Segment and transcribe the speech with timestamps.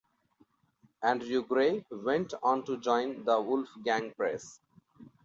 [1.03, 4.59] Andrew Gray went on to join The Wolfgang Press.